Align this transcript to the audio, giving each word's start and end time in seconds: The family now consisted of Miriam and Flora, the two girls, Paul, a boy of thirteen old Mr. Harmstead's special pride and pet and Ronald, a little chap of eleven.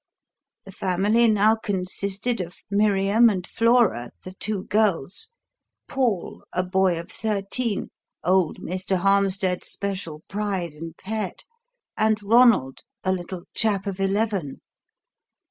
The 0.65 0.71
family 0.71 1.27
now 1.27 1.53
consisted 1.53 2.41
of 2.41 2.55
Miriam 2.71 3.29
and 3.29 3.45
Flora, 3.45 4.09
the 4.23 4.33
two 4.33 4.63
girls, 4.63 5.29
Paul, 5.87 6.43
a 6.51 6.63
boy 6.63 6.99
of 6.99 7.11
thirteen 7.11 7.91
old 8.23 8.57
Mr. 8.57 8.95
Harmstead's 8.97 9.67
special 9.67 10.23
pride 10.27 10.73
and 10.73 10.97
pet 10.97 11.43
and 11.95 12.19
Ronald, 12.23 12.79
a 13.03 13.11
little 13.11 13.43
chap 13.53 13.85
of 13.85 13.99
eleven. 13.99 14.61